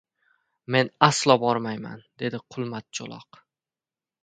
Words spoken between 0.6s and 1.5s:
—Men aslo